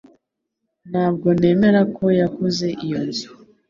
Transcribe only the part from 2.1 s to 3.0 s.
yaguze iyo